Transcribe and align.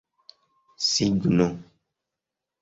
signo 0.89 1.47